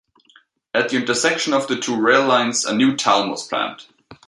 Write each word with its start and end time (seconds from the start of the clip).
At 0.73 0.89
the 0.89 0.95
intersection 0.97 1.53
of 1.53 1.67
the 1.67 1.75
two 1.75 1.95
rail 1.95 2.25
lines, 2.25 2.65
a 2.65 2.73
new 2.73 2.95
town 2.95 3.29
was 3.29 3.47
planned. 3.47 3.85